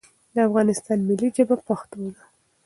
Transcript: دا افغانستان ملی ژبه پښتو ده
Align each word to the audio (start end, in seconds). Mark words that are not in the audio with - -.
دا 0.33 0.41
افغانستان 0.49 0.99
ملی 1.07 1.29
ژبه 1.35 1.55
پښتو 1.67 1.99
ده 2.15 2.23